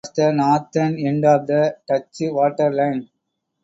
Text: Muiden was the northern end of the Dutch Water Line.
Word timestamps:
Muiden 0.03 0.13
was 0.15 0.15
the 0.15 0.31
northern 0.87 1.05
end 1.07 1.25
of 1.25 1.45
the 1.45 1.77
Dutch 1.87 2.17
Water 2.21 2.73
Line. 2.73 3.07